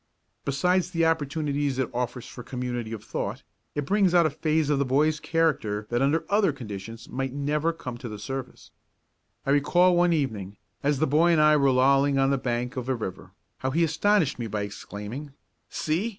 Besides 0.45 0.89
the 0.89 1.05
opportunities 1.05 1.77
it 1.77 1.91
offers 1.93 2.25
for 2.25 2.41
community 2.41 2.91
of 2.91 3.03
thought, 3.03 3.43
it 3.75 3.85
brings 3.85 4.15
out 4.15 4.25
a 4.25 4.31
phase 4.31 4.71
of 4.71 4.79
the 4.79 4.83
boy's 4.83 5.19
character 5.19 5.85
that 5.91 6.01
under 6.01 6.25
other 6.27 6.51
conditions 6.51 7.07
might 7.07 7.33
never 7.33 7.71
come 7.71 7.99
to 7.99 8.09
the 8.09 8.17
surface. 8.17 8.71
I 9.45 9.51
recall 9.51 9.95
one 9.95 10.11
evening, 10.11 10.57
as 10.81 10.97
the 10.97 11.05
boy 11.05 11.31
and 11.33 11.39
I 11.39 11.55
were 11.55 11.69
lolling 11.69 12.17
on 12.17 12.31
the 12.31 12.39
bank 12.39 12.75
of 12.77 12.89
a 12.89 12.95
river, 12.95 13.33
how 13.59 13.69
he 13.69 13.83
astonished 13.83 14.39
me 14.39 14.47
by 14.47 14.63
exclaiming: 14.63 15.33
"See! 15.69 16.09